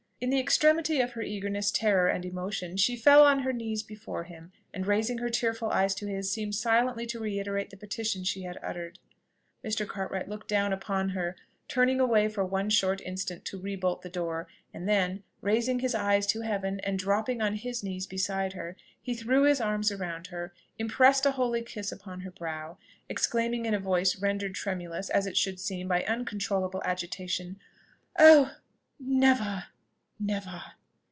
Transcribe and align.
In 0.23 0.29
the 0.29 0.39
extremity 0.39 1.01
of 1.01 1.13
her 1.13 1.23
eagerness, 1.23 1.71
terror, 1.71 2.07
and 2.07 2.23
emotion, 2.23 2.77
she 2.77 2.95
fell 2.95 3.23
on 3.25 3.39
her 3.39 3.51
knees 3.51 3.81
before 3.81 4.25
him, 4.25 4.51
and 4.71 4.85
raising 4.85 5.17
her 5.17 5.31
tearful 5.31 5.71
eyes 5.71 5.95
to 5.95 6.05
his, 6.05 6.31
seemed 6.31 6.53
silently 6.53 7.07
to 7.07 7.19
reiterate 7.19 7.71
the 7.71 7.75
petition 7.75 8.23
she 8.23 8.43
had 8.43 8.59
uttered. 8.61 8.99
Mr. 9.65 9.87
Cartwright 9.87 10.29
looked 10.29 10.47
down 10.47 10.73
upon 10.73 11.09
her, 11.09 11.35
turned 11.67 11.99
away 11.99 12.29
for 12.29 12.45
one 12.45 12.69
short 12.69 13.01
instant 13.01 13.45
to 13.45 13.59
rebolt 13.59 14.03
the 14.03 14.11
door, 14.11 14.47
and 14.71 14.87
then, 14.87 15.23
raising 15.41 15.79
his 15.79 15.95
eyes 15.95 16.27
to 16.27 16.41
heaven, 16.41 16.79
and 16.81 16.99
dropping 16.99 17.41
on 17.41 17.55
his 17.55 17.81
knees 17.81 18.05
beside 18.05 18.53
her, 18.53 18.77
he 19.01 19.15
threw 19.15 19.45
his 19.45 19.59
arms 19.59 19.91
around 19.91 20.27
her, 20.27 20.53
impressed 20.77 21.25
a 21.25 21.31
holy 21.31 21.63
kiss 21.63 21.91
upon 21.91 22.19
her 22.19 22.29
brow, 22.31 22.77
exclaiming 23.09 23.65
in 23.65 23.73
a 23.73 23.79
voice 23.79 24.21
rendered 24.21 24.53
tremulous, 24.53 25.09
as 25.09 25.25
it 25.25 25.35
should 25.35 25.59
seem, 25.59 25.87
by 25.87 26.03
uncontrollable 26.03 26.83
agitation, 26.85 27.57
"Oh, 28.19 28.53
never! 28.99 29.63
never!" 30.23 30.61